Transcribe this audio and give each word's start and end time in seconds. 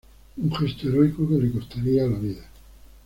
Un 0.41 0.49
gesto 0.55 0.87
heroico 0.87 1.27
que 1.29 1.35
le 1.39 1.51
costaría 1.51 2.07
la 2.07 2.17
vida. 2.17 2.41